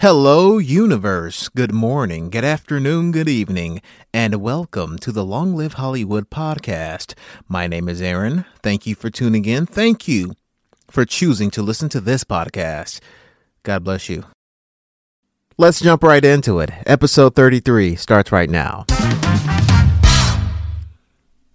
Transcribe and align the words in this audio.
Hello, 0.00 0.56
universe. 0.56 1.50
Good 1.50 1.74
morning, 1.74 2.30
good 2.30 2.42
afternoon, 2.42 3.12
good 3.12 3.28
evening, 3.28 3.82
and 4.14 4.36
welcome 4.36 4.98
to 4.98 5.12
the 5.12 5.26
Long 5.26 5.54
Live 5.54 5.74
Hollywood 5.74 6.30
podcast. 6.30 7.12
My 7.48 7.66
name 7.66 7.86
is 7.86 8.00
Aaron. 8.00 8.46
Thank 8.62 8.86
you 8.86 8.94
for 8.94 9.10
tuning 9.10 9.44
in. 9.44 9.66
Thank 9.66 10.08
you 10.08 10.32
for 10.88 11.04
choosing 11.04 11.50
to 11.50 11.60
listen 11.60 11.90
to 11.90 12.00
this 12.00 12.24
podcast. 12.24 13.00
God 13.62 13.84
bless 13.84 14.08
you. 14.08 14.24
Let's 15.58 15.80
jump 15.80 16.02
right 16.02 16.24
into 16.24 16.60
it. 16.60 16.70
Episode 16.86 17.34
33 17.34 17.94
starts 17.94 18.32
right 18.32 18.48
now. 18.48 18.86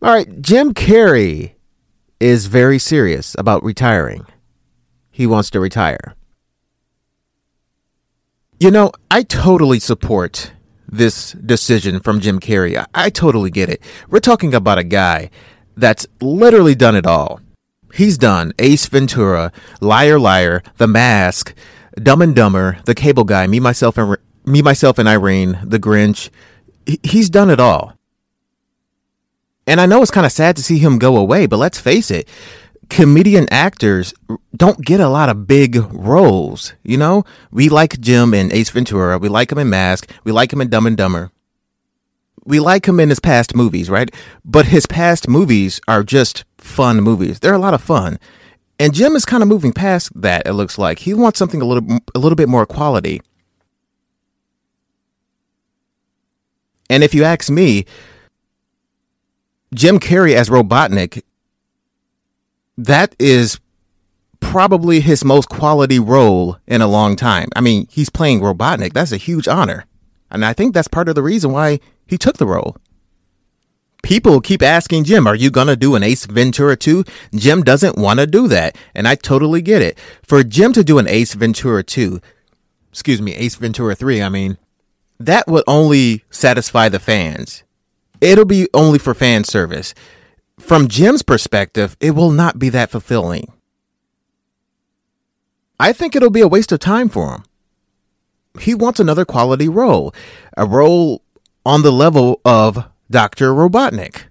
All 0.04 0.14
right, 0.14 0.40
Jim 0.40 0.76
Carrey 0.76 1.54
is 2.20 2.46
very 2.46 2.78
serious 2.78 3.36
about 3.40 3.64
retiring. 3.64 4.28
He 5.10 5.26
wants 5.26 5.50
to 5.50 5.60
retire. 5.60 6.14
You 8.60 8.72
know, 8.72 8.92
I 9.12 9.24
totally 9.24 9.80
support 9.80 10.54
this 10.88 11.34
decision 11.34 12.00
from 12.00 12.22
Jim 12.22 12.40
Carrey. 12.40 12.78
I, 12.78 12.86
I, 12.94 13.10
totally 13.10 13.50
get 13.50 13.70
it. 13.70 13.82
We're 14.10 14.20
talking 14.20 14.54
about 14.54 14.78
a 14.78 14.84
guy 14.84 15.30
that's 15.76 16.08
literally 16.22 16.74
done 16.74 16.96
it 16.96 17.06
all. 17.06 17.42
He's 17.94 18.18
done 18.18 18.54
Ace 18.60 18.86
Ventura, 18.86 19.52
Liar 19.82 20.18
Liar, 20.18 20.64
The 20.78 20.88
Mask, 20.88 21.54
Dumb 22.02 22.22
and 22.22 22.34
Dumber, 22.34 22.78
The 22.86 22.96
Cable 22.96 23.26
Guy, 23.26 23.46
Me 23.48 23.60
Myself 23.60 23.98
and 23.98 24.18
Me 24.46 24.62
Myself 24.62 25.00
and 25.00 25.10
Irene, 25.10 25.60
The 25.64 25.80
Grinch. 25.80 26.30
He, 26.86 27.00
he's 27.04 27.30
done 27.30 27.50
it 27.50 27.60
all. 27.60 27.98
And 29.68 29.82
I 29.82 29.86
know 29.86 30.02
it's 30.02 30.12
kind 30.12 30.26
of 30.26 30.32
sad 30.32 30.56
to 30.56 30.64
see 30.64 30.78
him 30.78 30.98
go 31.00 31.18
away, 31.18 31.46
but 31.46 31.58
let's 31.58 31.80
face 31.80 32.10
it, 32.10 32.30
comedian 32.90 33.48
actors 33.52 34.14
don't 34.56 34.84
get 34.84 35.00
a 35.00 35.10
lot 35.10 35.30
of 35.30 35.48
big 35.48 35.76
roles. 35.94 36.74
You 36.84 36.98
know, 36.98 37.24
we 37.52 37.70
like 37.70 38.00
Jim 38.00 38.34
in 38.34 38.54
Ace 38.54 38.70
Ventura. 38.70 39.18
We 39.18 39.30
like 39.30 39.52
him 39.52 39.58
in 39.58 39.70
Mask. 39.70 40.10
We 40.24 40.32
like 40.32 40.52
him 40.52 40.62
in 40.62 40.70
Dumb 40.70 40.88
and 40.88 40.98
Dumber. 40.98 41.32
We 42.46 42.60
like 42.60 42.88
him 42.88 43.00
in 43.00 43.10
his 43.10 43.20
past 43.20 43.56
movies, 43.56 43.90
right? 43.90 44.14
But 44.44 44.68
his 44.68 44.86
past 44.86 45.28
movies 45.28 45.82
are 45.88 46.04
just 46.04 46.46
fun 46.58 47.02
movies. 47.02 47.40
They're 47.40 47.54
a 47.54 47.60
lot 47.60 47.74
of 47.74 47.82
fun. 47.82 48.20
And 48.80 48.94
Jim 48.94 49.16
is 49.16 49.26
kind 49.26 49.42
of 49.42 49.50
moving 49.50 49.74
past 49.74 50.12
that. 50.22 50.46
It 50.46 50.54
looks 50.54 50.78
like 50.78 51.00
he 51.00 51.14
wants 51.14 51.40
something 51.40 51.62
a 51.62 51.66
little, 51.66 52.00
a 52.14 52.20
little 52.20 52.36
bit 52.36 52.50
more 52.50 52.66
quality. 52.66 53.22
And 56.90 57.04
if 57.04 57.16
you 57.16 57.24
ask 57.24 57.50
me, 57.50 57.86
Jim 59.74 60.00
Carrey 60.00 60.36
as 60.36 60.50
Robotnik 60.50 61.24
that 62.78 63.16
is 63.20 63.60
probably 64.40 65.00
his 65.00 65.26
most 65.26 65.50
quality 65.50 66.00
role 66.00 66.58
in 66.68 66.82
a 66.82 66.88
long 66.88 67.16
time. 67.16 67.50
I 67.56 67.62
mean, 67.62 67.88
he's 67.90 68.10
playing 68.10 68.42
Robotnik. 68.42 68.94
That's 68.94 69.12
a 69.12 69.18
huge 69.18 69.48
honor. 69.48 69.86
And 70.30 70.46
I 70.46 70.54
think 70.54 70.74
that's 70.74 70.88
part 70.88 71.10
of 71.10 71.16
the 71.16 71.24
reason 71.24 71.52
why 71.52 71.80
he 72.06 72.18
took 72.18 72.38
the 72.38 72.46
role. 72.46 72.78
People 74.04 74.40
keep 74.40 74.62
asking 74.62 75.06
Jim, 75.06 75.26
are 75.26 75.36
you 75.36 75.50
going 75.50 75.68
to 75.68 75.76
do 75.76 75.96
an 75.96 76.04
Ace 76.04 76.26
Ventura 76.26 76.76
2? 76.76 77.04
Jim 77.34 77.64
doesn't 77.64 77.98
want 77.98 78.20
to 78.20 78.28
do 78.28 78.48
that. 78.48 78.78
And 78.94 79.08
I 79.08 79.16
totally 79.16 79.62
get 79.62 79.82
it. 79.82 79.98
For 80.22 80.44
Jim 80.44 80.74
to 80.74 80.84
do 80.84 81.00
an 81.00 81.08
Ace 81.08 81.34
Ventura 81.34 81.84
2, 81.84 82.22
excuse 82.92 83.22
me, 83.22 83.34
Ace 83.34 83.56
Ventura 83.56 83.96
3, 83.96 84.22
I 84.22 84.30
mean, 84.30 84.58
that 85.20 85.48
would 85.48 85.64
only 85.68 86.24
satisfy 86.30 86.88
the 86.88 87.00
fans. 87.00 87.64
It'll 88.22 88.46
be 88.46 88.68
only 88.74 89.00
for 89.00 89.14
fan 89.14 89.44
service 89.44 89.96
from 90.60 90.88
Jim's 90.88 91.22
perspective, 91.22 91.98
it 92.00 92.12
will 92.12 92.32
not 92.32 92.60
be 92.60 92.70
that 92.70 92.90
fulfilling. 92.90 93.52
I 95.80 95.92
think 95.92 96.16
it'll 96.16 96.30
be 96.30 96.42
a 96.42 96.48
waste 96.48 96.72
of 96.72 96.80
time 96.80 97.10
for 97.10 97.36
him. 97.36 97.44
He 98.60 98.74
wants 98.74 99.00
another 99.00 99.26
quality 99.26 99.68
role, 99.68 100.14
a 100.56 100.66
role 100.66 101.22
on 101.66 101.82
the 101.82 101.92
level 101.92 102.40
of 102.46 102.86
Dr. 103.12 103.54
Robotnik. 103.54 104.24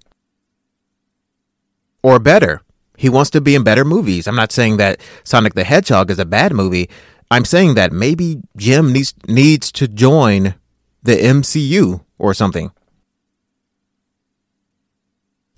Or 2.02 2.18
better, 2.18 2.62
he 2.96 3.08
wants 3.08 3.30
to 3.30 3.40
be 3.40 3.54
in 3.54 3.62
better 3.62 3.84
movies. 3.84 4.26
I'm 4.26 4.36
not 4.36 4.52
saying 4.52 4.78
that 4.78 5.00
Sonic 5.24 5.54
the 5.54 5.64
Hedgehog 5.64 6.10
is 6.10 6.18
a 6.18 6.24
bad 6.24 6.52
movie. 6.52 6.88
I'm 7.30 7.44
saying 7.44 7.74
that 7.74 7.92
maybe 7.92 8.40
Jim 8.56 8.92
needs 8.92 9.14
needs 9.26 9.72
to 9.72 9.88
join 9.88 10.54
the 11.02 11.16
MCU 11.16 12.04
or 12.18 12.32
something. 12.34 12.70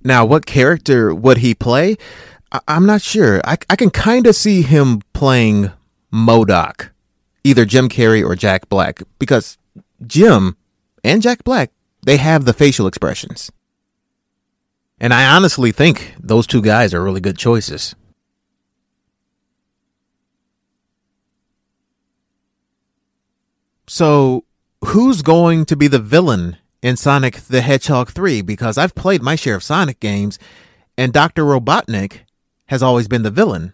Now, 0.07 0.25
what 0.25 0.47
character 0.47 1.13
would 1.13 1.39
he 1.39 1.53
play? 1.53 1.97
I- 2.53 2.61
am 2.69 2.87
not 2.87 3.03
sure. 3.03 3.41
I, 3.45 3.59
I 3.69 3.75
can 3.75 3.91
kind 3.91 4.29
of 4.29 4.37
see 4.37 4.63
him 4.63 5.03
playing 5.13 5.73
MODOK, 6.13 6.91
either 7.43 7.65
Jim 7.65 7.89
Carrey 7.89 8.25
or 8.25 8.37
Jack 8.37 8.69
Black, 8.69 9.03
because 9.19 9.59
Jim 10.07 10.57
and 11.03 11.21
Jack 11.23 11.43
Black, 11.43 11.73
they 12.05 12.19
have 12.19 12.45
the 12.45 12.53
facial 12.53 12.87
expressions. 12.87 13.51
And 15.01 15.13
I 15.13 15.27
honestly 15.35 15.73
think 15.73 16.15
those 16.21 16.47
two 16.47 16.63
guys 16.63 16.95
are 16.95 17.03
really 17.03 17.21
good 17.21 17.37
choices. 17.37 17.97
So, 23.89 24.45
who's 24.85 25.23
going 25.23 25.65
to 25.65 25.75
be 25.75 25.89
the 25.89 25.99
villain 25.99 26.59
in 26.83 26.97
Sonic 26.97 27.37
the 27.37 27.61
Hedgehog 27.61 28.11
3 28.11 28.43
because 28.43 28.79
I've 28.79 28.95
played 28.95 29.23
my 29.23 29.35
share 29.35 29.57
of 29.57 29.63
Sonic 29.63 30.01
games 30.01 30.39
and 30.99 31.13
Dr. 31.13 31.45
Robotnik 31.45 32.21
has 32.67 32.83
always 32.83 33.09
been 33.09 33.23
the 33.23 33.31
villain. 33.31 33.73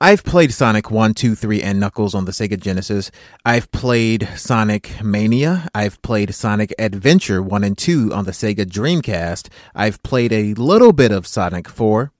I've 0.00 0.24
played 0.24 0.52
Sonic 0.52 0.90
1, 0.90 1.14
2, 1.14 1.36
3, 1.36 1.62
and 1.62 1.78
Knuckles 1.78 2.12
on 2.12 2.24
the 2.24 2.32
Sega 2.32 2.58
Genesis. 2.58 3.12
I've 3.44 3.70
played 3.70 4.28
Sonic 4.34 5.00
Mania. 5.00 5.68
I've 5.76 6.02
played 6.02 6.34
Sonic 6.34 6.74
Adventure 6.76 7.40
1 7.40 7.62
and 7.62 7.78
2 7.78 8.12
on 8.12 8.24
the 8.24 8.32
Sega 8.32 8.64
Dreamcast. 8.64 9.48
I've 9.76 10.02
played 10.02 10.32
a 10.32 10.54
little 10.54 10.92
bit 10.92 11.12
of 11.12 11.28
Sonic 11.28 11.68
4. 11.68 12.10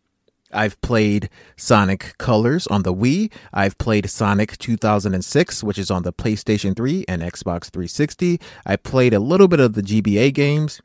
I've 0.53 0.81
played 0.81 1.29
Sonic 1.57 2.15
Colors 2.19 2.67
on 2.67 2.83
the 2.83 2.95
Wii. 2.95 3.33
I've 3.53 3.79
played 3.79 4.09
Sonic 4.11 4.59
2006, 4.59 5.65
which 5.65 5.79
is 5.79 5.91
on 5.91 6.03
the 6.03 6.13
PlayStation 6.13 6.77
3 6.77 7.05
and 7.09 7.23
Xbox 7.23 7.71
360. 7.71 8.41
I 8.67 8.77
played 8.77 9.15
a 9.15 9.21
little 9.21 9.49
bit 9.49 9.61
of 9.61 9.75
the 9.75 9.83
GBA 9.83 10.33
games, 10.35 10.81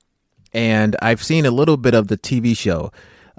and 0.53 0.95
I've 1.01 1.23
seen 1.23 1.45
a 1.45 1.51
little 1.51 1.77
bit 1.77 1.93
of 1.93 2.07
the 2.07 2.17
TV 2.17 2.55
show, 2.55 2.91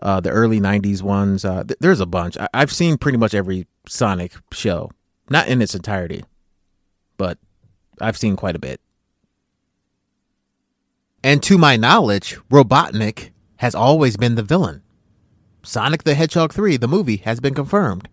uh, 0.02 0.20
the 0.20 0.30
early 0.30 0.60
90s 0.60 1.02
ones. 1.02 1.44
Uh, 1.44 1.64
th- 1.64 1.78
there's 1.80 2.00
a 2.00 2.06
bunch. 2.06 2.36
I- 2.38 2.48
I've 2.54 2.72
seen 2.72 2.98
pretty 2.98 3.18
much 3.18 3.34
every 3.34 3.66
Sonic 3.86 4.32
show, 4.52 4.90
not 5.30 5.48
in 5.48 5.62
its 5.62 5.74
entirety, 5.74 6.24
but 7.16 7.38
I've 8.00 8.16
seen 8.18 8.36
quite 8.36 8.56
a 8.56 8.60
bit. 8.60 8.80
And 11.24 11.42
to 11.42 11.58
my 11.58 11.76
knowledge, 11.76 12.38
Robotnik 12.50 13.30
has 13.56 13.74
always 13.74 14.16
been 14.16 14.36
the 14.36 14.42
villain. 14.42 14.82
Sonic 15.62 16.04
the 16.04 16.14
Hedgehog 16.14 16.52
3, 16.52 16.76
the 16.76 16.88
movie, 16.88 17.18
has 17.18 17.40
been 17.40 17.54
confirmed. 17.54 18.08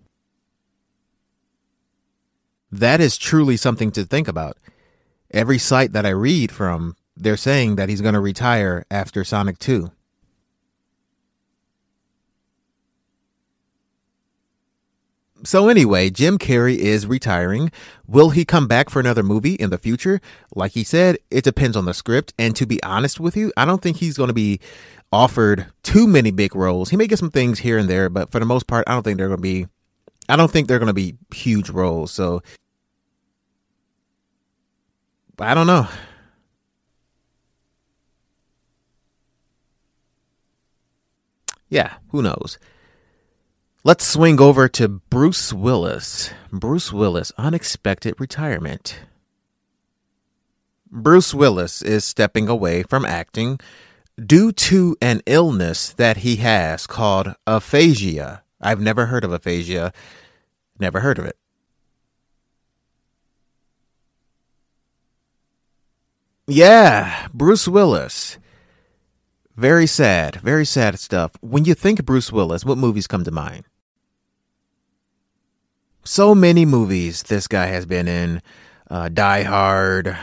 That 2.71 2.99
is 2.99 3.17
truly 3.17 3.55
something 3.55 3.91
to 3.91 4.03
think 4.03 4.27
about. 4.27 4.57
Every 5.31 5.57
site 5.57 5.93
that 5.93 6.05
I 6.05 6.09
read 6.09 6.51
from, 6.51 6.95
they're 7.15 7.37
saying 7.37 7.75
that 7.75 7.89
he's 7.89 8.01
going 8.01 8.13
to 8.13 8.19
retire 8.19 8.85
after 8.91 9.23
Sonic 9.23 9.59
2. 9.59 9.91
So 15.45 15.69
anyway, 15.69 16.09
Jim 16.09 16.39
Carrey 16.39 16.75
is 16.75 17.05
retiring. 17.05 17.71
Will 18.07 18.31
he 18.31 18.43
come 18.45 18.67
back 18.67 18.89
for 18.89 18.99
another 18.99 19.21
movie 19.21 19.53
in 19.53 19.69
the 19.69 19.77
future? 19.77 20.19
Like 20.55 20.71
he 20.71 20.83
said, 20.83 21.17
it 21.29 21.43
depends 21.43 21.77
on 21.77 21.85
the 21.85 21.93
script. 21.93 22.33
And 22.39 22.55
to 22.55 22.65
be 22.65 22.81
honest 22.81 23.19
with 23.19 23.37
you, 23.37 23.53
I 23.55 23.65
don't 23.65 23.81
think 23.81 23.97
he's 23.97 24.17
going 24.17 24.29
to 24.29 24.33
be 24.33 24.59
offered 25.11 25.67
too 25.83 26.07
many 26.07 26.31
big 26.31 26.55
roles. 26.55 26.89
He 26.89 26.97
may 26.97 27.05
get 27.05 27.19
some 27.19 27.29
things 27.29 27.59
here 27.59 27.77
and 27.77 27.87
there, 27.87 28.09
but 28.09 28.31
for 28.31 28.39
the 28.39 28.45
most 28.45 28.65
part, 28.65 28.85
I 28.87 28.93
don't 28.93 29.03
think 29.03 29.17
they're 29.17 29.27
going 29.27 29.37
to 29.37 29.41
be. 29.41 29.67
I 30.27 30.35
don't 30.35 30.49
think 30.49 30.67
they're 30.67 30.79
going 30.79 30.87
to 30.87 30.93
be 30.93 31.15
huge 31.33 31.69
roles. 31.69 32.11
So 32.11 32.41
I 35.39 35.53
don't 35.53 35.67
know. 35.67 35.87
Yeah, 41.69 41.93
who 42.09 42.23
knows? 42.23 42.57
Let's 43.87 44.03
swing 44.03 44.41
over 44.41 44.67
to 44.69 44.87
Bruce 44.89 45.53
Willis. 45.53 46.31
Bruce 46.51 46.91
Willis, 46.91 47.31
unexpected 47.37 48.19
retirement. 48.19 48.97
Bruce 50.89 51.35
Willis 51.35 51.83
is 51.83 52.03
stepping 52.03 52.49
away 52.49 52.81
from 52.81 53.05
acting 53.05 53.59
due 54.17 54.51
to 54.53 54.97
an 55.03 55.21
illness 55.27 55.93
that 55.93 56.17
he 56.17 56.37
has 56.37 56.87
called 56.87 57.35
aphasia. 57.45 58.41
I've 58.59 58.81
never 58.81 59.05
heard 59.05 59.23
of 59.23 59.31
aphasia, 59.31 59.93
never 60.79 61.01
heard 61.01 61.19
of 61.19 61.25
it. 61.25 61.37
Yeah, 66.47 67.27
Bruce 67.35 67.67
Willis. 67.67 68.39
Very 69.55 69.85
sad, 69.85 70.37
very 70.37 70.65
sad 70.65 70.97
stuff. 70.97 71.33
When 71.41 71.65
you 71.65 71.75
think 71.75 72.03
Bruce 72.03 72.31
Willis, 72.31 72.65
what 72.65 72.79
movies 72.79 73.05
come 73.05 73.23
to 73.23 73.31
mind? 73.31 73.65
So 76.07 76.35
many 76.35 76.65
movies 76.65 77.23
this 77.23 77.47
guy 77.47 77.65
has 77.65 77.87
been 77.87 78.07
in 78.07 78.43
uh, 78.91 79.09
Die 79.09 79.41
Hard, 79.41 80.15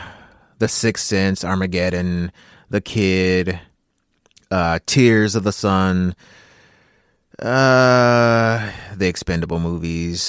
The 0.57 0.69
Sixth 0.69 1.05
Sense, 1.05 1.43
Armageddon, 1.43 2.31
The 2.69 2.79
Kid, 2.79 3.59
uh, 4.49 4.79
Tears 4.85 5.35
of 5.35 5.43
the 5.43 5.51
Sun, 5.51 6.15
uh, 7.37 8.71
the 8.95 9.07
Expendable 9.07 9.59
movies, 9.59 10.23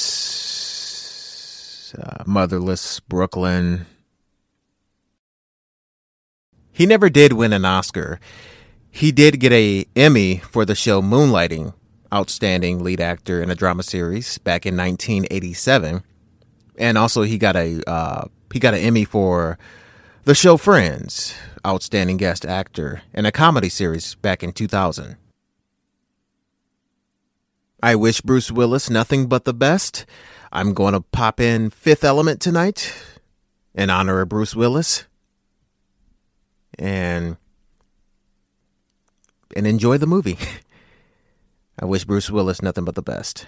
uh, 2.03 2.25
Motherless, 2.27 2.99
Brooklyn. 2.99 3.87
He 6.73 6.85
never 6.85 7.09
did 7.09 7.33
win 7.33 7.53
an 7.53 7.65
Oscar. 7.65 8.19
He 8.91 9.13
did 9.13 9.39
get 9.39 9.53
a 9.53 9.85
Emmy 9.95 10.39
for 10.39 10.65
the 10.65 10.75
show 10.75 11.01
Moonlighting, 11.01 11.75
outstanding 12.15 12.83
lead 12.85 13.01
actor 13.01 13.43
in 13.43 13.51
a 13.51 13.55
drama 13.55 13.83
series 13.83 14.39
back 14.39 14.65
in 14.65 14.77
1987, 14.77 16.03
and 16.79 16.99
also 16.99 17.23
he 17.23 17.39
got 17.39 17.57
a 17.57 17.83
uh, 17.91 18.27
he 18.53 18.61
got 18.61 18.75
an 18.75 18.81
Emmy 18.81 19.05
for 19.05 19.59
the 20.25 20.35
show 20.35 20.57
Friends, 20.57 21.35
outstanding 21.67 22.17
guest 22.17 22.47
actor 22.47 23.03
in 23.13 23.27
a 23.27 23.33
comedy 23.33 23.69
series 23.69 24.15
back 24.15 24.43
in 24.43 24.53
2000. 24.53 25.17
I 27.83 27.97
wish 27.97 28.21
Bruce 28.23 28.51
Willis 28.51 28.89
nothing 28.89 29.27
but 29.27 29.45
the 29.45 29.53
best. 29.53 30.07
I'm 30.53 30.73
going 30.73 30.95
to 30.95 31.01
pop 31.01 31.41
in 31.41 31.69
Fifth 31.69 32.05
Element 32.05 32.41
tonight 32.41 32.95
in 33.75 33.91
honor 33.91 34.21
of 34.21 34.29
Bruce 34.29 34.55
Willis. 34.55 35.05
And 36.79 37.37
and 39.55 39.67
enjoy 39.67 39.99
the 39.99 40.07
movie. 40.07 40.39
I 41.79 41.85
wish 41.85 42.05
Bruce 42.05 42.31
Willis 42.31 42.63
nothing 42.63 42.85
but 42.85 42.95
the 42.95 43.03
best. 43.03 43.47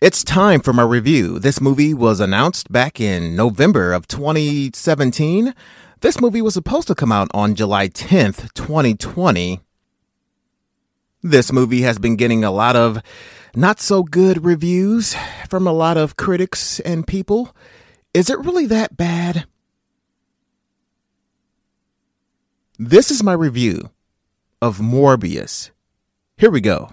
It's 0.00 0.22
time 0.22 0.60
for 0.60 0.74
my 0.74 0.82
review. 0.82 1.38
This 1.38 1.62
movie 1.62 1.94
was 1.94 2.20
announced 2.20 2.70
back 2.70 3.00
in 3.00 3.34
November 3.34 3.92
of 3.94 4.06
2017. 4.06 5.54
This 6.00 6.20
movie 6.20 6.42
was 6.42 6.52
supposed 6.52 6.88
to 6.88 6.94
come 6.94 7.10
out 7.10 7.28
on 7.32 7.54
July 7.54 7.88
10th, 7.88 8.52
2020. 8.52 9.60
This 11.22 11.50
movie 11.50 11.80
has 11.82 11.98
been 11.98 12.16
getting 12.16 12.44
a 12.44 12.50
lot 12.50 12.76
of 12.76 13.00
not 13.56 13.80
so 13.80 14.02
good 14.02 14.44
reviews 14.44 15.16
from 15.48 15.66
a 15.66 15.72
lot 15.72 15.96
of 15.96 16.16
critics 16.16 16.80
and 16.80 17.06
people. 17.06 17.56
Is 18.12 18.28
it 18.28 18.38
really 18.40 18.66
that 18.66 18.98
bad? 18.98 19.46
This 22.78 23.12
is 23.12 23.22
my 23.22 23.32
review 23.32 23.90
of 24.60 24.78
Morbius. 24.78 25.70
Here 26.36 26.50
we 26.50 26.60
go. 26.60 26.92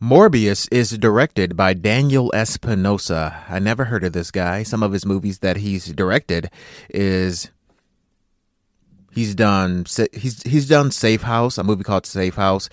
Morbius 0.00 0.66
is 0.72 0.96
directed 0.96 1.54
by 1.54 1.74
Daniel 1.74 2.32
Espinosa. 2.34 3.44
I 3.46 3.58
never 3.58 3.84
heard 3.84 4.02
of 4.04 4.14
this 4.14 4.30
guy. 4.30 4.62
Some 4.62 4.82
of 4.82 4.92
his 4.92 5.04
movies 5.04 5.40
that 5.40 5.58
he's 5.58 5.88
directed 5.88 6.50
is 6.88 7.50
he's 9.12 9.34
done 9.34 9.84
he's 10.14 10.42
he's 10.44 10.66
done 10.66 10.90
Safe 10.90 11.20
House, 11.20 11.58
a 11.58 11.64
movie 11.64 11.84
called 11.84 12.06
Safe 12.06 12.36
House. 12.36 12.70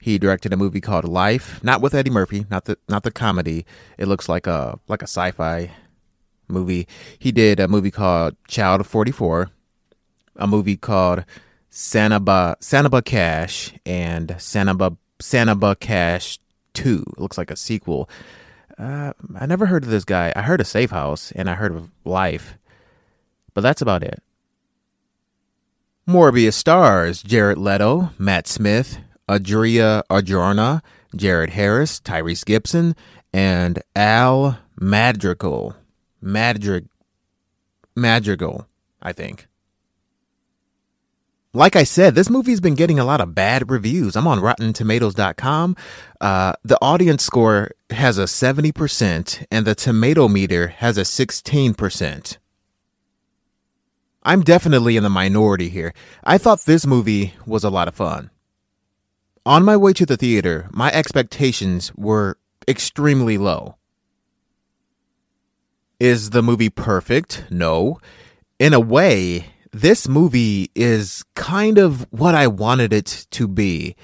He 0.00 0.16
directed 0.16 0.52
a 0.52 0.56
movie 0.56 0.80
called 0.80 1.06
Life, 1.06 1.58
not 1.64 1.80
with 1.80 1.92
Eddie 1.92 2.10
Murphy, 2.10 2.46
not 2.48 2.66
the 2.66 2.78
not 2.88 3.02
the 3.02 3.10
comedy. 3.10 3.66
It 3.98 4.06
looks 4.06 4.28
like 4.28 4.46
a 4.46 4.78
like 4.86 5.02
a 5.02 5.08
sci-fi 5.08 5.72
movie. 6.46 6.86
He 7.18 7.32
did 7.32 7.58
a 7.58 7.66
movie 7.66 7.90
called 7.90 8.36
Child 8.46 8.82
of 8.82 8.86
44, 8.86 9.50
a 10.36 10.46
movie 10.46 10.76
called 10.76 11.24
Sanaba 11.70 12.56
Sanaba 12.60 13.04
Cash 13.04 13.72
and 13.86 14.28
Sanaba 14.30 14.96
Sanaba 15.20 15.78
Cash 15.78 16.38
2. 16.74 17.04
It 17.16 17.20
looks 17.20 17.38
like 17.38 17.50
a 17.50 17.56
sequel. 17.56 18.08
Uh, 18.78 19.12
I 19.38 19.46
never 19.46 19.66
heard 19.66 19.84
of 19.84 19.90
this 19.90 20.04
guy. 20.04 20.32
I 20.34 20.42
heard 20.42 20.60
of 20.60 20.66
Safe 20.66 20.90
House 20.90 21.32
and 21.32 21.48
I 21.48 21.54
heard 21.54 21.72
of 21.72 21.90
Life, 22.04 22.58
but 23.54 23.60
that's 23.60 23.82
about 23.82 24.02
it. 24.02 24.22
Morbius 26.08 26.54
stars 26.54 27.22
Jared 27.22 27.58
Leto, 27.58 28.10
Matt 28.18 28.48
Smith, 28.48 28.98
Adria 29.28 30.02
Arjona, 30.10 30.82
Jared 31.14 31.50
Harris, 31.50 32.00
Tyrese 32.00 32.44
Gibson, 32.44 32.96
and 33.32 33.82
Al 33.94 34.58
Madrigal. 34.80 35.76
Madrig 36.22 36.88
Madrigal, 37.94 38.66
I 39.00 39.12
think. 39.12 39.46
Like 41.54 41.76
I 41.76 41.84
said, 41.84 42.14
this 42.14 42.30
movie's 42.30 42.62
been 42.62 42.74
getting 42.74 42.98
a 42.98 43.04
lot 43.04 43.20
of 43.20 43.34
bad 43.34 43.70
reviews. 43.70 44.16
I'm 44.16 44.26
on 44.26 44.40
RottenTomatoes.com. 44.40 45.76
Uh, 46.18 46.54
the 46.64 46.78
audience 46.80 47.22
score 47.22 47.72
has 47.90 48.16
a 48.16 48.24
70%, 48.24 49.44
and 49.50 49.66
the 49.66 49.74
tomato 49.74 50.28
meter 50.28 50.68
has 50.68 50.96
a 50.96 51.02
16%. 51.02 52.38
I'm 54.22 54.40
definitely 54.40 54.96
in 54.96 55.02
the 55.02 55.10
minority 55.10 55.68
here. 55.68 55.92
I 56.24 56.38
thought 56.38 56.60
this 56.60 56.86
movie 56.86 57.34
was 57.44 57.64
a 57.64 57.70
lot 57.70 57.88
of 57.88 57.94
fun. 57.94 58.30
On 59.44 59.62
my 59.62 59.76
way 59.76 59.92
to 59.92 60.06
the 60.06 60.16
theater, 60.16 60.68
my 60.72 60.90
expectations 60.90 61.92
were 61.96 62.38
extremely 62.66 63.36
low. 63.36 63.76
Is 66.00 66.30
the 66.30 66.42
movie 66.42 66.70
perfect? 66.70 67.44
No. 67.50 68.00
In 68.58 68.72
a 68.72 68.80
way, 68.80 69.48
this 69.72 70.06
movie 70.06 70.70
is 70.74 71.24
kind 71.34 71.78
of 71.78 72.06
what 72.10 72.34
I 72.34 72.46
wanted 72.46 72.92
it 72.92 73.26
to 73.30 73.48
be. 73.48 73.96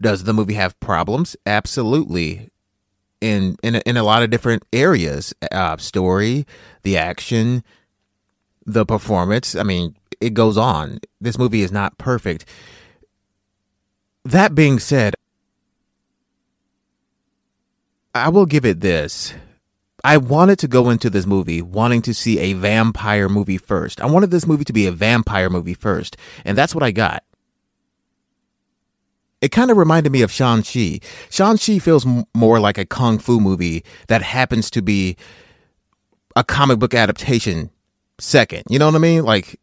Does 0.00 0.24
the 0.24 0.32
movie 0.32 0.54
have 0.54 0.78
problems? 0.80 1.36
Absolutely. 1.46 2.50
In 3.20 3.56
in 3.62 3.76
a, 3.76 3.78
in 3.86 3.96
a 3.96 4.02
lot 4.02 4.24
of 4.24 4.30
different 4.30 4.64
areas, 4.72 5.32
uh, 5.52 5.76
story, 5.76 6.44
the 6.82 6.96
action, 6.96 7.62
the 8.66 8.84
performance. 8.84 9.54
I 9.54 9.62
mean, 9.62 9.94
it 10.20 10.34
goes 10.34 10.56
on. 10.56 10.98
This 11.20 11.38
movie 11.38 11.62
is 11.62 11.70
not 11.70 11.98
perfect. 11.98 12.44
That 14.24 14.54
being 14.56 14.80
said, 14.80 15.14
I 18.14 18.28
will 18.28 18.46
give 18.46 18.64
it 18.64 18.80
this. 18.80 19.34
I 20.04 20.16
wanted 20.16 20.58
to 20.60 20.68
go 20.68 20.90
into 20.90 21.08
this 21.10 21.26
movie 21.26 21.62
wanting 21.62 22.02
to 22.02 22.14
see 22.14 22.38
a 22.38 22.54
vampire 22.54 23.28
movie 23.28 23.58
first. 23.58 24.00
I 24.00 24.06
wanted 24.06 24.30
this 24.30 24.46
movie 24.46 24.64
to 24.64 24.72
be 24.72 24.86
a 24.86 24.92
vampire 24.92 25.48
movie 25.48 25.74
first, 25.74 26.16
and 26.44 26.58
that's 26.58 26.74
what 26.74 26.82
I 26.82 26.90
got. 26.90 27.22
It 29.40 29.50
kind 29.50 29.70
of 29.70 29.76
reminded 29.76 30.10
me 30.12 30.22
of 30.22 30.30
Shang-Chi. 30.30 31.00
Shang-Chi 31.30 31.78
feels 31.78 32.06
m- 32.06 32.24
more 32.34 32.60
like 32.60 32.78
a 32.78 32.84
kung 32.84 33.18
fu 33.18 33.40
movie 33.40 33.84
that 34.08 34.22
happens 34.22 34.70
to 34.70 34.82
be 34.82 35.16
a 36.36 36.44
comic 36.44 36.78
book 36.78 36.94
adaptation 36.94 37.70
second. 38.18 38.62
You 38.68 38.78
know 38.78 38.86
what 38.86 38.94
I 38.94 38.98
mean? 38.98 39.24
Like, 39.24 39.60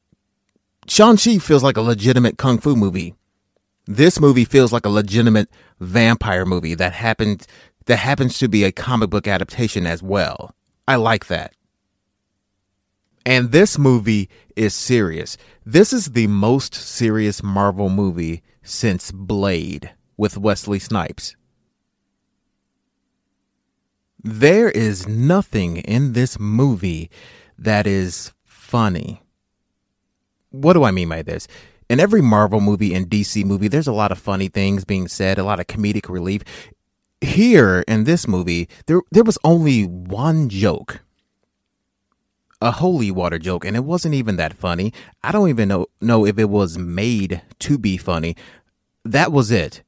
Shang-Chi 0.88 1.38
feels 1.40 1.64
like 1.64 1.78
a 1.78 1.82
legitimate 1.82 2.38
kung 2.38 2.60
fu 2.60 2.76
movie 2.76 3.16
this 3.90 4.20
movie 4.20 4.46
feels 4.46 4.72
like 4.72 4.86
a 4.86 4.90
legitimate 4.90 5.50
vampire 5.80 6.46
movie 6.46 6.76
that 6.76 6.94
happened 6.94 7.48
that 7.90 7.98
happens 7.98 8.38
to 8.38 8.48
be 8.48 8.64
a 8.64 8.72
comic 8.72 9.10
book 9.10 9.28
adaptation 9.28 9.88
as 9.88 10.04
well. 10.04 10.54
I 10.88 10.96
like 10.96 11.26
that. 11.26 11.56
And 13.26 13.52
this 13.52 13.80
movie 13.80 14.30
is 14.56 14.76
serious. 14.76 15.38
This 15.66 15.92
is 15.92 16.12
the 16.12 16.28
most 16.28 16.76
serious 16.76 17.42
Marvel 17.42 17.90
movie 17.90 18.44
since 18.62 19.12
Blade 19.12 19.90
with 20.18 20.38
Wesley 20.38 20.78
Snipes. 20.78 21.36
There 24.24 24.70
is 24.70 25.08
nothing 25.08 25.78
in 25.78 26.14
this 26.14 26.40
movie 26.40 27.10
that 27.58 27.88
is 27.88 28.34
funny. 28.46 29.24
What 30.52 30.74
do 30.74 30.84
I 30.84 30.92
mean 30.92 31.10
by 31.10 31.24
this? 31.24 31.48
in 31.90 32.00
every 32.00 32.22
Marvel 32.22 32.62
movie 32.62 32.94
and 32.94 33.10
DC 33.10 33.44
movie, 33.44 33.68
there's 33.68 33.88
a 33.88 33.94
lot 33.94 34.12
of 34.12 34.20
funny 34.20 34.48
things 34.48 34.86
being 34.86 35.08
said, 35.08 35.40
a 35.40 35.44
lot 35.44 35.60
of 35.60 35.68
comedic 35.68 36.08
relief. 36.08 36.44
Here 37.22 37.84
in 37.88 38.06
this 38.06 38.28
movie, 38.28 38.70
there 38.86 39.02
there 39.12 39.24
was 39.24 39.38
only 39.44 39.84
one 39.84 40.50
joke. 40.50 41.02
A 42.62 42.72
holy 42.72 43.12
water 43.12 43.40
joke, 43.40 43.64
and 43.66 43.76
it 43.76 43.86
wasn't 43.86 44.16
even 44.16 44.36
that 44.36 44.54
funny. 44.54 44.94
I 45.24 45.32
don't 45.32 45.50
even 45.50 45.70
know 45.70 45.88
know 46.02 46.26
if 46.26 46.38
it 46.38 46.50
was 46.50 46.78
made 46.78 47.42
to 47.60 47.78
be 47.78 47.98
funny. 47.98 48.36
That 49.04 49.32
was 49.32 49.52
it. 49.52 49.84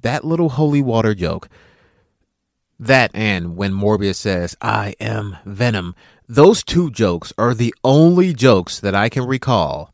That 0.00 0.24
little 0.24 0.50
holy 0.50 0.82
water 0.82 1.14
joke. 1.14 1.48
That 2.78 3.10
and 3.14 3.56
when 3.56 3.72
Morbius 3.72 4.16
says, 4.16 4.56
I 4.62 4.94
am 5.00 5.36
Venom, 5.44 5.94
those 6.28 6.64
two 6.64 6.90
jokes 6.90 7.32
are 7.36 7.52
the 7.52 7.74
only 7.84 8.32
jokes 8.32 8.80
that 8.80 8.94
I 8.94 9.08
can 9.08 9.26
recall 9.26 9.92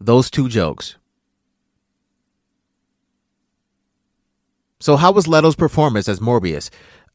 those 0.00 0.30
two 0.30 0.48
jokes. 0.48 0.96
So, 4.80 4.96
how 4.96 5.12
was 5.12 5.26
Leto's 5.26 5.56
performance 5.56 6.08
as 6.08 6.20
Morbius? 6.20 6.70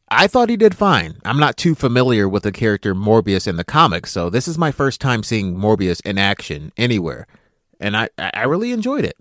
I 0.09 0.27
thought 0.27 0.49
he 0.49 0.57
did 0.57 0.75
fine. 0.75 1.17
I'm 1.25 1.39
not 1.39 1.57
too 1.57 1.75
familiar 1.75 2.27
with 2.27 2.43
the 2.43 2.51
character 2.51 2.93
Morbius 2.93 3.47
in 3.47 3.55
the 3.55 3.63
comics, 3.63 4.11
so 4.11 4.29
this 4.29 4.47
is 4.47 4.57
my 4.57 4.71
first 4.71 4.99
time 5.01 5.23
seeing 5.23 5.55
Morbius 5.55 6.01
in 6.05 6.17
action 6.17 6.71
anywhere, 6.77 7.25
and 7.79 7.95
I, 7.95 8.09
I 8.17 8.43
really 8.43 8.71
enjoyed 8.71 9.05
it. 9.05 9.17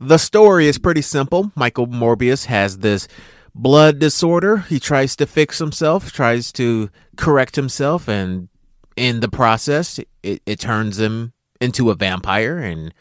The 0.00 0.18
story 0.18 0.66
is 0.66 0.78
pretty 0.78 1.02
simple. 1.02 1.52
Michael 1.54 1.86
Morbius 1.86 2.46
has 2.46 2.78
this 2.78 3.06
blood 3.54 3.98
disorder. 3.98 4.58
He 4.58 4.80
tries 4.80 5.14
to 5.16 5.26
fix 5.26 5.58
himself, 5.58 6.10
tries 6.10 6.50
to 6.52 6.90
correct 7.16 7.56
himself, 7.56 8.08
and 8.08 8.48
in 8.96 9.20
the 9.20 9.28
process, 9.28 10.00
it, 10.22 10.42
it 10.46 10.58
turns 10.58 10.98
him 10.98 11.32
into 11.60 11.90
a 11.90 11.94
vampire, 11.94 12.58
and 12.58 12.92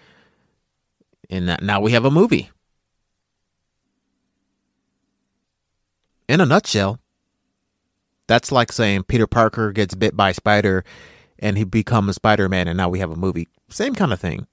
and 1.29 1.57
now 1.61 1.79
we 1.81 1.93
have 1.93 2.05
a 2.05 2.11
movie. 2.11 2.51
In 6.27 6.41
a 6.41 6.45
nutshell, 6.45 6.99
that's 8.27 8.51
like 8.51 8.71
saying 8.71 9.03
Peter 9.03 9.27
Parker 9.27 9.71
gets 9.71 9.95
bit 9.95 10.15
by 10.15 10.29
a 10.29 10.33
spider 10.33 10.83
and 11.39 11.57
he 11.57 11.65
becomes 11.65 12.15
Spider 12.15 12.47
Man, 12.47 12.67
and 12.67 12.77
now 12.77 12.87
we 12.87 12.99
have 12.99 13.11
a 13.11 13.17
movie. 13.17 13.49
Same 13.69 13.93
kind 13.93 14.13
of 14.13 14.19
thing. 14.19 14.47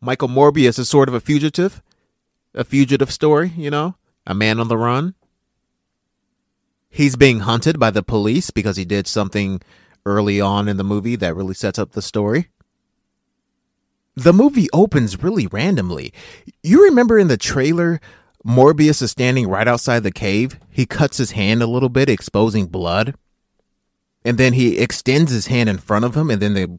Michael 0.00 0.28
Morbius 0.28 0.78
is 0.78 0.88
sort 0.88 1.08
of 1.08 1.14
a 1.14 1.20
fugitive, 1.20 1.82
a 2.54 2.64
fugitive 2.64 3.12
story, 3.12 3.52
you 3.56 3.70
know, 3.70 3.94
a 4.26 4.34
man 4.34 4.58
on 4.58 4.68
the 4.68 4.76
run. 4.76 5.14
He's 6.88 7.14
being 7.14 7.40
hunted 7.40 7.78
by 7.78 7.90
the 7.90 8.02
police 8.02 8.50
because 8.50 8.76
he 8.76 8.84
did 8.84 9.06
something 9.06 9.60
early 10.04 10.40
on 10.40 10.68
in 10.68 10.76
the 10.76 10.84
movie 10.84 11.16
that 11.16 11.36
really 11.36 11.54
sets 11.54 11.78
up 11.78 11.92
the 11.92 12.02
story. 12.02 12.48
The 14.16 14.32
movie 14.32 14.68
opens 14.72 15.22
really 15.22 15.46
randomly. 15.46 16.12
You 16.62 16.84
remember 16.84 17.18
in 17.18 17.28
the 17.28 17.36
trailer, 17.36 18.00
Morbius 18.46 19.02
is 19.02 19.10
standing 19.10 19.48
right 19.48 19.68
outside 19.68 20.02
the 20.02 20.10
cave. 20.10 20.58
He 20.70 20.86
cuts 20.86 21.18
his 21.18 21.32
hand 21.32 21.62
a 21.62 21.66
little 21.66 21.88
bit, 21.88 22.08
exposing 22.08 22.66
blood. 22.66 23.14
And 24.24 24.38
then 24.38 24.54
he 24.54 24.78
extends 24.78 25.30
his 25.32 25.46
hand 25.46 25.68
in 25.68 25.78
front 25.78 26.04
of 26.04 26.16
him, 26.16 26.30
and 26.30 26.40
then 26.40 26.54
the 26.54 26.78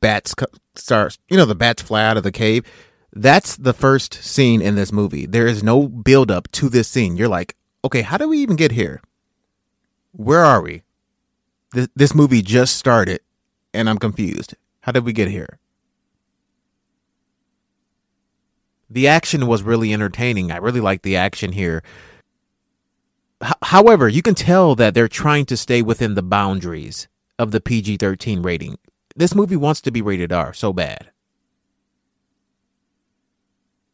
bats 0.00 0.34
start, 0.74 1.18
you 1.28 1.36
know, 1.36 1.44
the 1.44 1.54
bats 1.54 1.82
fly 1.82 2.04
out 2.04 2.16
of 2.16 2.22
the 2.22 2.32
cave. 2.32 2.64
That's 3.12 3.56
the 3.56 3.74
first 3.74 4.14
scene 4.14 4.62
in 4.62 4.74
this 4.74 4.92
movie. 4.92 5.26
There 5.26 5.46
is 5.46 5.62
no 5.62 5.88
build 5.88 6.30
up 6.30 6.50
to 6.52 6.68
this 6.68 6.88
scene. 6.88 7.16
You're 7.16 7.28
like, 7.28 7.56
okay, 7.84 8.02
how 8.02 8.16
do 8.16 8.28
we 8.28 8.38
even 8.38 8.56
get 8.56 8.72
here? 8.72 9.02
Where 10.12 10.44
are 10.44 10.62
we? 10.62 10.82
This, 11.72 11.88
this 11.94 12.14
movie 12.14 12.42
just 12.42 12.76
started, 12.76 13.20
and 13.72 13.88
I'm 13.88 13.98
confused. 13.98 14.54
How 14.80 14.92
did 14.92 15.04
we 15.04 15.12
get 15.12 15.28
here? 15.28 15.58
The 18.92 19.08
action 19.08 19.46
was 19.46 19.62
really 19.62 19.90
entertaining. 19.94 20.52
I 20.52 20.58
really 20.58 20.80
liked 20.80 21.02
the 21.02 21.16
action 21.16 21.52
here. 21.52 21.82
H- 23.42 23.52
however, 23.62 24.06
you 24.06 24.20
can 24.20 24.34
tell 24.34 24.74
that 24.74 24.92
they're 24.92 25.08
trying 25.08 25.46
to 25.46 25.56
stay 25.56 25.80
within 25.80 26.14
the 26.14 26.22
boundaries 26.22 27.08
of 27.38 27.52
the 27.52 27.60
PG 27.60 27.96
13 27.96 28.42
rating. 28.42 28.76
This 29.16 29.34
movie 29.34 29.56
wants 29.56 29.80
to 29.82 29.90
be 29.90 30.02
rated 30.02 30.30
R 30.30 30.52
so 30.52 30.74
bad. 30.74 31.10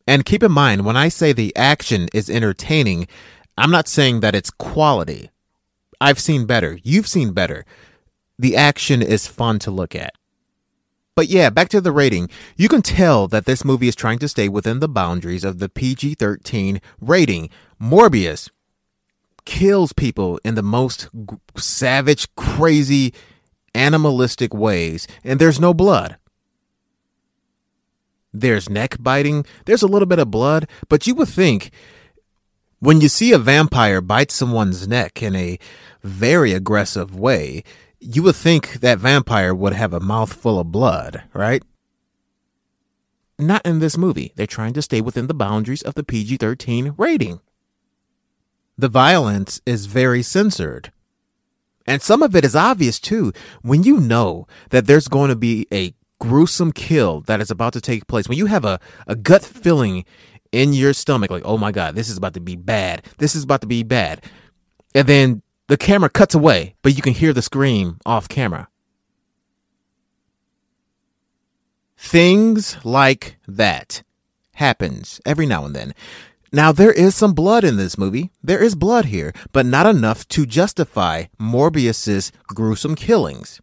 And 0.05 0.25
keep 0.25 0.43
in 0.43 0.51
mind, 0.51 0.85
when 0.85 0.97
I 0.97 1.09
say 1.09 1.33
the 1.33 1.55
action 1.55 2.09
is 2.13 2.29
entertaining, 2.29 3.07
I'm 3.57 3.71
not 3.71 3.87
saying 3.87 4.19
that 4.21 4.35
it's 4.35 4.51
quality. 4.51 5.31
I've 6.01 6.19
seen 6.19 6.45
better. 6.45 6.77
You've 6.83 7.07
seen 7.07 7.33
better. 7.33 7.65
The 8.37 8.57
action 8.57 9.01
is 9.01 9.29
fun 9.29 9.61
to 9.61 9.71
look 9.71 9.95
at. 9.95 10.15
But 11.19 11.27
yeah, 11.27 11.51
back 11.51 11.69
to 11.71 11.81
the 11.81 11.91
rating. 11.91 12.31
You 12.57 12.69
can 12.69 12.81
tell 12.81 13.27
that 13.27 13.45
this 13.45 13.65
movie 13.65 13.89
is 13.89 13.97
trying 13.97 14.21
to 14.21 14.29
stay 14.29 14.49
within 14.49 14.79
the 14.79 14.87
boundaries 14.89 15.43
of 15.43 15.59
the 15.59 15.69
PG 15.69 16.15
13 16.15 16.81
rating. 17.01 17.51
Morbius 17.83 18.51
kills 19.45 19.93
people 19.93 20.39
in 20.45 20.55
the 20.55 20.63
most 20.63 21.09
g- 21.13 21.37
savage, 21.57 22.33
crazy, 22.37 23.13
animalistic 23.75 24.55
ways, 24.55 25.09
and 25.25 25.41
there's 25.41 25.59
no 25.59 25.75
blood. 25.75 26.19
There's 28.33 28.71
neck 28.71 28.95
biting, 29.01 29.45
there's 29.65 29.83
a 29.83 29.89
little 29.89 30.07
bit 30.07 30.21
of 30.21 30.31
blood, 30.31 30.69
but 30.89 31.09
you 31.09 31.17
would 31.17 31.29
think 31.29 31.73
when 32.79 33.01
you 33.01 33.09
see 33.09 33.33
a 33.33 33.39
vampire 33.39 34.01
bite 34.01 34.31
someone's 34.31 34.87
neck 34.87 35.21
in 35.21 35.35
a 35.35 35.59
very 36.05 36.53
aggressive 36.53 37.17
way, 37.19 37.65
you 38.01 38.23
would 38.23 38.37
think 38.37 38.75
that 38.75 38.99
vampire 38.99 39.55
would 39.55 39.73
have 39.73 39.93
a 39.93 40.01
mouthful 40.01 40.59
of 40.59 40.73
blood, 40.73 41.23
right? 41.33 41.63
Not 43.39 43.65
in 43.65 43.79
this 43.79 43.97
movie. 43.97 44.33
They're 44.37 44.47
trying 44.47 44.73
to 44.75 44.83
stay 44.83 45.01
within 45.01 45.27
the 45.27 45.35
boundaries 45.35 45.83
of 45.83 45.95
the 45.95 46.05
PG 46.05 46.39
13 46.39 46.95
rating. 46.97 47.41
The 48.77 48.89
violence 48.89 49.61
is 49.67 49.87
very 49.87 50.23
censored. 50.23 50.93
And 51.87 52.03
some 52.03 52.23
of 52.23 52.37
it 52.37 52.45
is 52.45 52.55
obvious 52.55 53.01
too. 53.01 53.33
When 53.63 53.83
you 53.83 53.99
know 53.99 54.47
that 54.71 54.87
there's 54.87 55.09
going 55.09 55.31
to 55.31 55.37
be 55.37 55.67
a 55.73 55.95
gruesome 56.21 56.73
kill 56.73 57.23
that 57.23 57.41
is 57.41 57.51
about 57.51 57.73
to 57.73 57.81
take 57.81 58.07
place, 58.07 58.29
when 58.29 58.39
you 58.39 58.47
have 58.47 58.65
a, 58.65 58.79
a 59.07 59.17
gut 59.17 59.43
feeling 59.45 60.05
in 60.53 60.73
your 60.73 60.93
stomach, 60.93 61.31
like, 61.31 61.45
oh 61.45 61.59
my 61.59 61.73
God, 61.73 61.95
this 61.95 62.09
is 62.09 62.17
about 62.17 62.35
to 62.35 62.41
be 62.41 62.57
bad. 62.57 63.05
This 63.19 63.35
is 63.35 63.45
about 63.45 63.63
to 63.63 63.67
be 63.67 63.83
bad. 63.83 64.25
And 64.95 65.09
then 65.09 65.43
the 65.69 65.77
camera 65.77 66.11
cuts 66.11 66.35
away, 66.35 66.75
but 66.83 66.97
you 66.97 67.03
can 67.03 67.13
hear 67.13 67.33
the 67.33 67.43
scream 67.43 67.99
off 68.05 68.29
camera. 68.29 68.69
Things 71.97 72.77
like 72.85 73.37
that 73.47 74.03
happens 74.55 75.21
every 75.27 75.47
now 75.47 75.65
and 75.65 75.75
then. 75.75 75.95
Now 76.53 76.73
there 76.73 76.93
is 76.93 77.15
some 77.15 77.35
blood 77.35 77.65
in 77.65 77.77
this 77.77 77.99
movie. 77.99 78.31
There 78.43 78.63
is 78.63 78.75
blood 78.75 79.07
here, 79.07 79.33
but 79.53 79.67
not 79.67 79.87
enough 79.87 80.27
to 80.29 80.47
justify 80.47 81.25
Morbius's 81.39 82.33
gruesome 82.47 82.95
killings. 82.95 83.61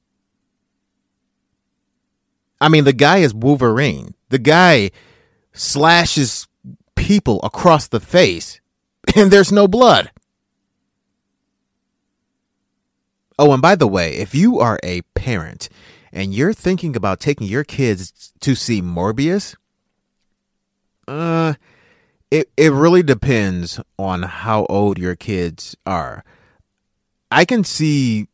I 2.62 2.70
mean, 2.70 2.84
the 2.84 2.94
guy 2.94 3.18
is 3.18 3.34
Wolverine. 3.34 4.14
The 4.30 4.38
guy 4.38 4.92
slashes 5.54 6.48
people 6.96 7.40
across 7.44 7.88
the 7.88 8.00
face, 8.00 8.62
and 9.16 9.32
there's 9.32 9.52
no 9.52 9.68
blood. 9.68 10.12
Oh, 13.38 13.52
and 13.52 13.62
by 13.62 13.76
the 13.76 13.88
way, 13.88 14.16
if 14.16 14.34
you 14.34 14.60
are 14.60 14.80
a 14.84 15.02
parent 15.14 15.70
and 16.12 16.34
you're 16.34 16.54
thinking 16.54 16.96
about 16.96 17.20
taking 17.20 17.48
your 17.48 17.64
kids 17.64 18.34
to 18.40 18.56
see 18.56 18.82
Morbius, 18.82 19.56
uh, 21.08 21.54
it 22.32 22.50
it 22.58 22.72
really 22.72 23.04
depends 23.04 23.80
on 24.00 24.24
how 24.24 24.66
old 24.70 24.98
your 24.98 25.16
kids 25.16 25.76
are. 25.86 26.24
I 27.30 27.44
can 27.46 27.64
see 27.64 28.28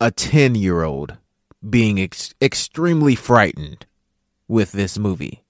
a 0.00 0.10
10 0.10 0.54
year 0.54 0.82
old 0.82 1.16
being 1.68 1.98
ex- 2.00 2.34
extremely 2.40 3.14
frightened 3.14 3.86
with 4.48 4.72
this 4.72 4.98
movie. 4.98 5.42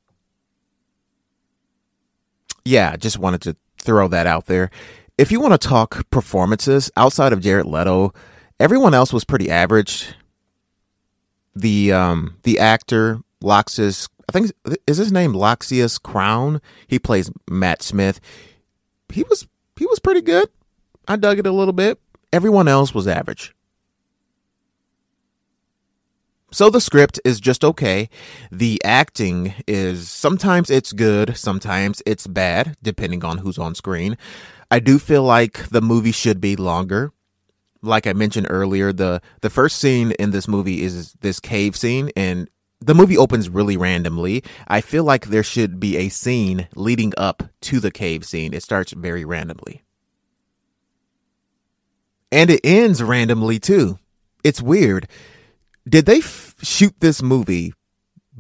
Yeah, 2.64 2.96
just 2.96 3.18
wanted 3.18 3.40
to 3.42 3.56
throw 3.78 4.08
that 4.08 4.26
out 4.26 4.46
there. 4.46 4.70
If 5.16 5.32
you 5.32 5.40
want 5.40 5.60
to 5.60 5.68
talk 5.68 6.08
performances 6.10 6.90
outside 6.96 7.32
of 7.32 7.40
Jared 7.40 7.66
Leto, 7.66 8.12
everyone 8.60 8.94
else 8.94 9.12
was 9.12 9.24
pretty 9.24 9.50
average. 9.50 10.14
The 11.56 11.92
um 11.92 12.36
the 12.44 12.60
actor 12.60 13.20
Loxus, 13.42 14.08
I 14.28 14.32
think 14.32 14.52
is 14.86 14.98
his 14.98 15.10
name 15.10 15.32
Loxias 15.32 16.00
Crown. 16.00 16.60
He 16.86 16.98
plays 16.98 17.30
Matt 17.50 17.82
Smith. 17.82 18.20
He 19.08 19.24
was 19.24 19.48
he 19.76 19.86
was 19.86 19.98
pretty 19.98 20.20
good. 20.20 20.48
I 21.08 21.16
dug 21.16 21.40
it 21.40 21.46
a 21.46 21.52
little 21.52 21.72
bit. 21.72 21.98
Everyone 22.32 22.68
else 22.68 22.94
was 22.94 23.08
average. 23.08 23.52
So 26.52 26.68
the 26.68 26.80
script 26.80 27.20
is 27.24 27.40
just 27.40 27.64
okay. 27.64 28.08
The 28.50 28.80
acting 28.84 29.54
is 29.68 30.08
sometimes 30.08 30.68
it's 30.68 30.92
good, 30.92 31.36
sometimes 31.36 32.02
it's 32.04 32.26
bad, 32.26 32.76
depending 32.82 33.24
on 33.24 33.38
who's 33.38 33.58
on 33.58 33.76
screen. 33.76 34.18
I 34.68 34.80
do 34.80 34.98
feel 34.98 35.22
like 35.22 35.68
the 35.70 35.80
movie 35.80 36.12
should 36.12 36.40
be 36.40 36.56
longer. 36.56 37.12
Like 37.82 38.06
I 38.06 38.12
mentioned 38.12 38.46
earlier, 38.50 38.92
the 38.92 39.22
the 39.40 39.50
first 39.50 39.78
scene 39.78 40.12
in 40.12 40.30
this 40.30 40.46
movie 40.46 40.82
is 40.82 41.14
this 41.20 41.40
cave 41.40 41.76
scene 41.76 42.10
and 42.16 42.48
the 42.80 42.94
movie 42.94 43.16
opens 43.18 43.48
really 43.48 43.76
randomly. 43.76 44.42
I 44.68 44.80
feel 44.80 45.04
like 45.04 45.26
there 45.26 45.42
should 45.42 45.78
be 45.80 45.96
a 45.96 46.08
scene 46.08 46.68
leading 46.74 47.12
up 47.18 47.42
to 47.62 47.80
the 47.80 47.90
cave 47.90 48.24
scene. 48.24 48.54
It 48.54 48.62
starts 48.62 48.92
very 48.92 49.24
randomly. 49.24 49.82
And 52.32 52.48
it 52.50 52.60
ends 52.64 53.02
randomly 53.02 53.58
too. 53.58 53.98
It's 54.44 54.62
weird 54.62 55.08
did 55.88 56.06
they 56.06 56.18
f- 56.18 56.54
shoot 56.62 56.94
this 57.00 57.22
movie 57.22 57.74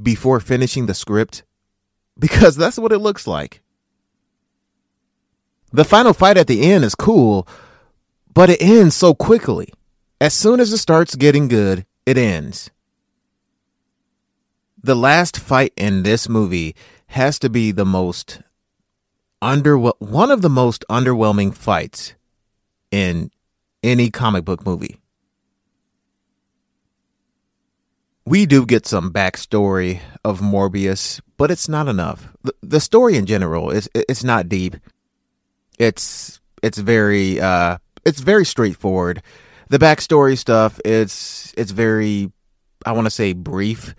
before 0.00 0.40
finishing 0.40 0.86
the 0.86 0.94
script? 0.94 1.42
Because 2.18 2.56
that's 2.56 2.78
what 2.78 2.92
it 2.92 2.98
looks 2.98 3.26
like. 3.26 3.62
The 5.72 5.84
final 5.84 6.12
fight 6.12 6.36
at 6.36 6.46
the 6.46 6.62
end 6.70 6.84
is 6.84 6.94
cool, 6.94 7.46
but 8.34 8.50
it 8.50 8.62
ends 8.62 8.96
so 8.96 9.14
quickly. 9.14 9.72
As 10.20 10.34
soon 10.34 10.60
as 10.60 10.72
it 10.72 10.78
starts 10.78 11.14
getting 11.14 11.48
good, 11.48 11.86
it 12.04 12.18
ends. 12.18 12.70
The 14.82 14.96
last 14.96 15.38
fight 15.38 15.72
in 15.76 16.02
this 16.02 16.28
movie 16.28 16.74
has 17.08 17.38
to 17.40 17.48
be 17.50 17.70
the 17.72 17.84
most 17.84 18.40
under 19.42 19.78
one 19.78 20.30
of 20.30 20.42
the 20.42 20.50
most 20.50 20.84
underwhelming 20.90 21.54
fights 21.54 22.14
in 22.90 23.30
any 23.82 24.10
comic 24.10 24.44
book 24.44 24.66
movie. 24.66 25.00
we 28.30 28.46
do 28.46 28.64
get 28.64 28.86
some 28.86 29.12
backstory 29.12 30.00
of 30.24 30.40
Morbius 30.40 31.20
but 31.36 31.50
it's 31.50 31.68
not 31.68 31.88
enough. 31.88 32.28
The, 32.42 32.54
the 32.62 32.80
story 32.80 33.16
in 33.16 33.26
general 33.26 33.70
is 33.70 33.88
it's 33.94 34.22
not 34.22 34.48
deep. 34.48 34.76
It's 35.78 36.38
it's 36.62 36.78
very 36.78 37.40
uh 37.40 37.78
it's 38.04 38.20
very 38.20 38.44
straightforward. 38.44 39.22
The 39.68 39.78
backstory 39.78 40.36
stuff 40.36 40.80
it's 40.84 41.54
it's 41.56 41.70
very 41.70 42.32
I 42.84 42.92
want 42.92 43.06
to 43.06 43.10
say 43.10 43.32
brief. 43.32 43.94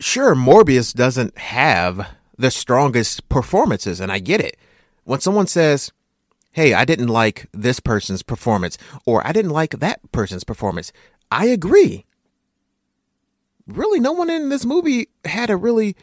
Sure, 0.00 0.34
Morbius 0.34 0.92
doesn't 0.92 1.38
have 1.38 2.08
the 2.36 2.50
strongest 2.50 3.28
performances, 3.28 4.00
and 4.00 4.10
I 4.10 4.18
get 4.18 4.40
it. 4.40 4.56
When 5.04 5.20
someone 5.20 5.46
says, 5.46 5.92
Hey, 6.50 6.74
I 6.74 6.84
didn't 6.84 7.08
like 7.08 7.46
this 7.52 7.80
person's 7.80 8.22
performance, 8.22 8.78
or 9.06 9.26
I 9.26 9.32
didn't 9.32 9.50
like 9.52 9.78
that 9.80 10.00
person's 10.12 10.44
performance, 10.44 10.92
I 11.30 11.46
agree. 11.46 12.04
Really, 13.66 13.98
no 13.98 14.12
one 14.12 14.30
in 14.30 14.50
this 14.50 14.64
movie 14.64 15.08
had 15.24 15.50
a 15.50 15.56
really 15.56 15.96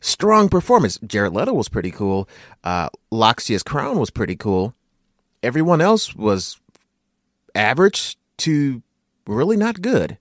strong 0.00 0.48
performance. 0.48 0.98
Jared 1.06 1.32
Leto 1.32 1.52
was 1.52 1.68
pretty 1.68 1.90
cool. 1.90 2.28
Uh, 2.64 2.88
Loxias 3.12 3.64
Crown 3.64 3.98
was 3.98 4.10
pretty 4.10 4.36
cool. 4.36 4.74
Everyone 5.42 5.80
else 5.80 6.14
was 6.14 6.60
average 7.54 8.16
to 8.38 8.82
really 9.26 9.56
not 9.56 9.82
good. 9.82 10.18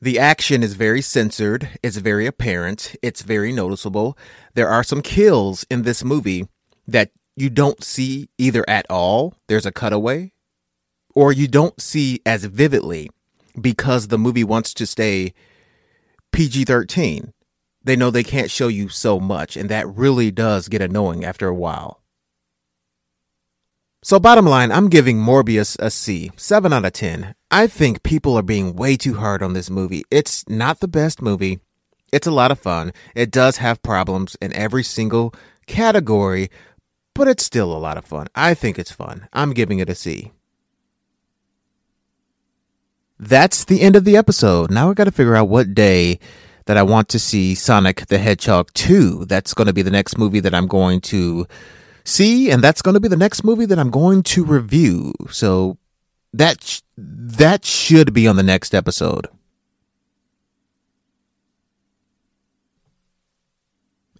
The 0.00 0.18
action 0.18 0.62
is 0.62 0.74
very 0.74 1.00
censored, 1.00 1.70
it's 1.82 1.96
very 1.96 2.26
apparent, 2.26 2.94
it's 3.02 3.22
very 3.22 3.50
noticeable. 3.50 4.16
There 4.54 4.68
are 4.68 4.84
some 4.84 5.00
kills 5.00 5.64
in 5.70 5.82
this 5.82 6.04
movie 6.04 6.48
that 6.86 7.10
you 7.34 7.50
don't 7.50 7.82
see 7.82 8.28
either 8.38 8.64
at 8.68 8.86
all, 8.90 9.34
there's 9.46 9.66
a 9.66 9.72
cutaway, 9.72 10.32
or 11.14 11.32
you 11.32 11.48
don't 11.48 11.80
see 11.80 12.20
as 12.26 12.44
vividly 12.44 13.10
because 13.60 14.08
the 14.08 14.18
movie 14.18 14.44
wants 14.44 14.74
to 14.74 14.86
stay 14.86 15.32
PG 16.30 16.64
13. 16.64 17.32
They 17.86 17.94
know 17.94 18.10
they 18.10 18.24
can't 18.24 18.50
show 18.50 18.66
you 18.66 18.88
so 18.88 19.20
much, 19.20 19.56
and 19.56 19.68
that 19.68 19.86
really 19.86 20.32
does 20.32 20.66
get 20.66 20.82
annoying 20.82 21.24
after 21.24 21.46
a 21.46 21.54
while. 21.54 22.02
So, 24.02 24.18
bottom 24.18 24.44
line, 24.44 24.72
I'm 24.72 24.88
giving 24.88 25.18
Morbius 25.18 25.76
a 25.78 25.88
C, 25.88 26.32
7 26.36 26.72
out 26.72 26.84
of 26.84 26.92
10. 26.94 27.36
I 27.48 27.68
think 27.68 28.02
people 28.02 28.36
are 28.36 28.42
being 28.42 28.74
way 28.74 28.96
too 28.96 29.14
hard 29.14 29.40
on 29.40 29.52
this 29.52 29.70
movie. 29.70 30.02
It's 30.10 30.44
not 30.48 30.80
the 30.80 30.88
best 30.88 31.22
movie. 31.22 31.60
It's 32.12 32.26
a 32.26 32.32
lot 32.32 32.50
of 32.50 32.58
fun. 32.58 32.92
It 33.14 33.30
does 33.30 33.58
have 33.58 33.84
problems 33.84 34.36
in 34.42 34.52
every 34.52 34.82
single 34.82 35.32
category, 35.68 36.50
but 37.14 37.28
it's 37.28 37.44
still 37.44 37.72
a 37.72 37.78
lot 37.78 37.96
of 37.96 38.04
fun. 38.04 38.26
I 38.34 38.54
think 38.54 38.80
it's 38.80 38.90
fun. 38.90 39.28
I'm 39.32 39.52
giving 39.52 39.78
it 39.78 39.88
a 39.88 39.94
C. 39.94 40.32
That's 43.16 43.64
the 43.64 43.80
end 43.80 43.94
of 43.94 44.04
the 44.04 44.16
episode. 44.16 44.72
Now 44.72 44.90
I 44.90 44.94
got 44.94 45.04
to 45.04 45.12
figure 45.12 45.36
out 45.36 45.48
what 45.48 45.72
day 45.72 46.18
that 46.66 46.76
I 46.76 46.82
want 46.82 47.08
to 47.10 47.18
see 47.18 47.54
Sonic 47.54 48.06
the 48.06 48.18
Hedgehog 48.18 48.70
2. 48.74 49.24
That's 49.24 49.54
going 49.54 49.66
to 49.66 49.72
be 49.72 49.82
the 49.82 49.90
next 49.90 50.18
movie 50.18 50.40
that 50.40 50.54
I'm 50.54 50.66
going 50.66 51.00
to 51.02 51.46
see, 52.04 52.50
and 52.50 52.62
that's 52.62 52.82
going 52.82 52.94
to 52.94 53.00
be 53.00 53.08
the 53.08 53.16
next 53.16 53.42
movie 53.44 53.66
that 53.66 53.78
I'm 53.78 53.90
going 53.90 54.22
to 54.24 54.44
review. 54.44 55.12
So 55.30 55.78
that 56.32 56.62
sh- 56.62 56.82
that 56.96 57.64
should 57.64 58.12
be 58.12 58.28
on 58.28 58.36
the 58.36 58.42
next 58.42 58.74
episode. 58.74 59.28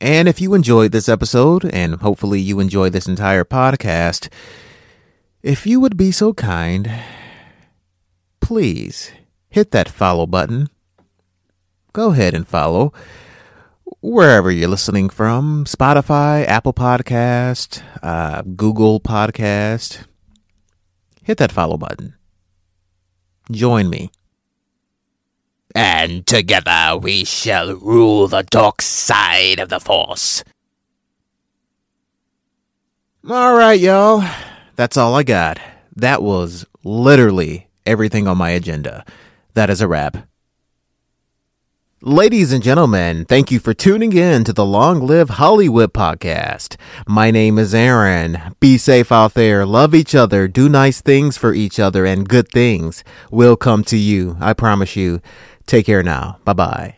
And 0.00 0.28
if 0.28 0.40
you 0.40 0.54
enjoyed 0.54 0.92
this 0.92 1.08
episode, 1.08 1.64
and 1.64 1.96
hopefully 1.96 2.40
you 2.40 2.60
enjoy 2.60 2.90
this 2.90 3.06
entire 3.06 3.44
podcast, 3.44 4.28
if 5.42 5.66
you 5.66 5.80
would 5.80 5.96
be 5.96 6.10
so 6.10 6.34
kind 6.34 6.92
please 8.46 9.10
hit 9.48 9.72
that 9.72 9.88
follow 9.88 10.24
button. 10.24 10.68
Go 11.96 12.10
ahead 12.10 12.34
and 12.34 12.46
follow 12.46 12.92
wherever 14.02 14.50
you're 14.50 14.68
listening 14.68 15.08
from 15.08 15.64
Spotify, 15.64 16.46
Apple 16.46 16.74
Podcast, 16.74 17.82
uh, 18.02 18.42
Google 18.42 19.00
Podcast. 19.00 20.04
Hit 21.22 21.38
that 21.38 21.50
follow 21.50 21.78
button. 21.78 22.14
Join 23.50 23.88
me. 23.88 24.10
And 25.74 26.26
together 26.26 26.98
we 26.98 27.24
shall 27.24 27.74
rule 27.74 28.28
the 28.28 28.42
dark 28.42 28.82
side 28.82 29.58
of 29.58 29.70
the 29.70 29.80
Force. 29.80 30.44
All 33.26 33.56
right, 33.56 33.80
y'all. 33.80 34.22
That's 34.74 34.98
all 34.98 35.14
I 35.14 35.22
got. 35.22 35.58
That 35.94 36.22
was 36.22 36.66
literally 36.84 37.68
everything 37.86 38.28
on 38.28 38.36
my 38.36 38.50
agenda. 38.50 39.02
That 39.54 39.70
is 39.70 39.80
a 39.80 39.88
wrap. 39.88 40.28
Ladies 42.02 42.52
and 42.52 42.62
gentlemen, 42.62 43.24
thank 43.24 43.50
you 43.50 43.58
for 43.58 43.72
tuning 43.72 44.12
in 44.12 44.44
to 44.44 44.52
the 44.52 44.66
Long 44.66 45.00
Live 45.06 45.30
Hollywood 45.30 45.94
podcast. 45.94 46.76
My 47.08 47.30
name 47.30 47.58
is 47.58 47.74
Aaron. 47.74 48.54
Be 48.60 48.76
safe 48.76 49.10
out 49.10 49.32
there. 49.32 49.64
Love 49.64 49.94
each 49.94 50.14
other. 50.14 50.46
Do 50.46 50.68
nice 50.68 51.00
things 51.00 51.38
for 51.38 51.54
each 51.54 51.80
other 51.80 52.04
and 52.04 52.28
good 52.28 52.50
things 52.50 53.02
will 53.30 53.56
come 53.56 53.82
to 53.84 53.96
you. 53.96 54.36
I 54.40 54.52
promise 54.52 54.94
you. 54.94 55.22
Take 55.64 55.86
care 55.86 56.02
now. 56.02 56.36
Bye 56.44 56.52
bye. 56.52 56.96